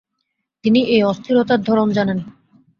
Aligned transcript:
তিনি 0.63 0.79
এই 0.85 1.01
অস্থিরতার 1.03 1.59
ধরন 1.63 1.87
জানেন। 1.91 2.19